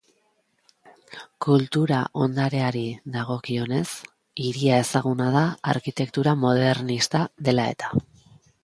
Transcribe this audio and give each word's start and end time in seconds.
Kultura 1.45 1.99
ondareari 2.27 2.83
dagokionez, 3.17 3.85
hiria 4.47 4.81
ezaguna 4.87 5.29
da 5.39 5.45
arkitektura 5.77 6.37
modernista 6.47 7.25
dela-eta. 7.51 7.97